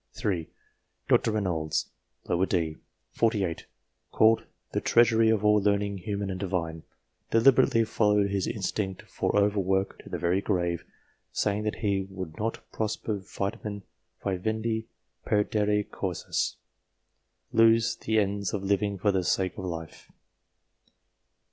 3. 0.13 0.49
Dr. 1.07 1.31
Rainolds, 1.33 1.85
d. 2.25 2.33
set. 2.35 2.81
48, 3.19 3.67
called" 4.11 4.45
the 4.73 4.81
treasury 4.81 5.29
of 5.29 5.45
all 5.45 5.57
learning, 5.61 5.99
human 5.99 6.31
and 6.31 6.39
divine," 6.39 6.81
deliberately 7.29 7.83
followed 7.83 8.31
his 8.31 8.47
instinct 8.47 9.03
for 9.03 9.35
over 9.35 9.59
work 9.59 9.99
to 9.99 10.09
the 10.09 10.17
very 10.17 10.41
grave, 10.41 10.83
saying 11.31 11.61
that 11.65 11.75
he 11.85 12.07
would 12.09 12.35
not" 12.39 12.67
propter 12.71 13.17
vitam 13.17 13.83
vivendi 14.25 14.87
perdere 15.23 15.87
causas," 15.87 16.55
lose 17.53 17.95
the 17.97 18.17
ends 18.17 18.55
of 18.55 18.63
living 18.63 18.97
for 18.97 19.11
the 19.11 19.23
sake 19.23 19.55
of 19.55 19.65
life. 19.65 20.09